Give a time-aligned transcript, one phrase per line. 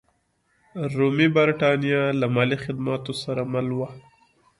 [0.97, 3.89] رومي برېټانیا له مالي خدماتو سره مل وه.